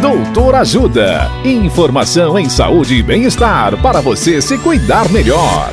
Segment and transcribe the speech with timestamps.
[0.00, 1.30] Doutor Ajuda.
[1.42, 5.72] Informação em saúde e bem-estar para você se cuidar melhor.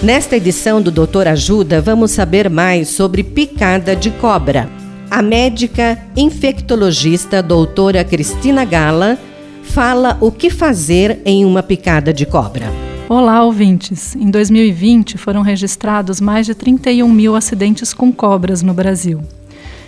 [0.00, 4.70] Nesta edição do Doutor Ajuda, vamos saber mais sobre picada de cobra.
[5.10, 9.18] A médica infectologista doutora Cristina Gala
[9.64, 12.66] fala o que fazer em uma picada de cobra.
[13.08, 14.14] Olá, ouvintes!
[14.14, 19.20] Em 2020 foram registrados mais de 31 mil acidentes com cobras no Brasil.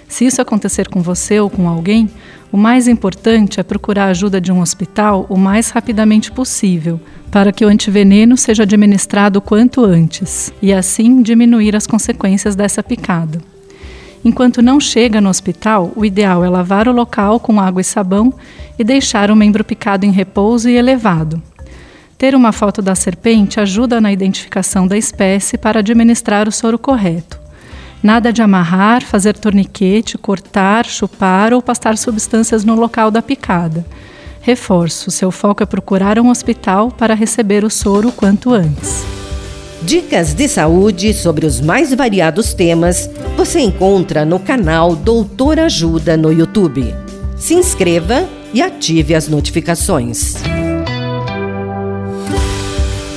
[0.08, 2.08] Se isso acontecer com você ou com alguém,
[2.52, 7.52] o mais importante é procurar a ajuda de um hospital o mais rapidamente possível, para
[7.52, 13.40] que o antiveneno seja administrado quanto antes e assim diminuir as consequências dessa picada.
[14.24, 18.32] Enquanto não chega no hospital, o ideal é lavar o local com água e sabão
[18.78, 21.42] e deixar o membro picado em repouso e elevado.
[22.16, 27.43] Ter uma foto da serpente ajuda na identificação da espécie para administrar o soro correto.
[28.04, 33.82] Nada de amarrar, fazer torniquete, cortar, chupar ou pastar substâncias no local da picada.
[34.42, 39.02] Reforço: seu foco é procurar um hospital para receber o soro quanto antes.
[39.80, 46.30] Dicas de saúde sobre os mais variados temas você encontra no canal Doutor Ajuda no
[46.30, 46.94] YouTube.
[47.38, 50.34] Se inscreva e ative as notificações.